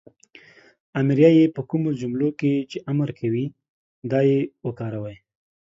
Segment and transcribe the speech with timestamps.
[0.99, 3.45] امریه "ئ" په کومو جملو کې چې امر کوی
[4.09, 5.17] دا "ئ" وکاروئ